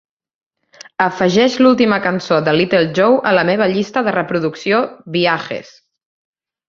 Afegeix 1.03 1.57
l'última 1.65 1.99
cançó 2.07 2.39
de 2.47 2.55
Little 2.57 2.81
Joe 3.01 3.21
a 3.33 3.35
la 3.41 3.43
meva 3.51 3.69
llista 3.75 4.03
de 4.09 4.15
reproducció 4.17 4.81
Viajes 5.19 5.71